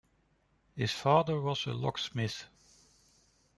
His 0.75 0.89
father 0.91 1.39
was 1.39 1.67
a 1.67 1.73
locksmith. 1.73 2.49